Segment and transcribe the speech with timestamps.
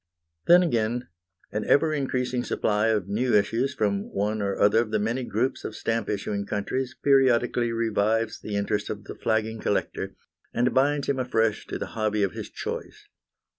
[0.47, 1.09] Then, again,
[1.51, 5.63] an ever increasing supply of new issues from one or other of the many groups
[5.63, 10.15] of stamp issuing countries periodically revives the interest of the flagging collector,
[10.55, 13.09] and binds him afresh to the hobby of his choice.